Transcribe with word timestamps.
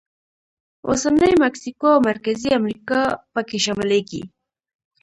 اوسنۍ 0.87 1.33
مکسیکو 1.43 1.87
او 1.95 1.99
مرکزي 2.09 2.49
امریکا 2.59 3.01
پکې 3.33 3.57
شاملېږي. 3.65 4.21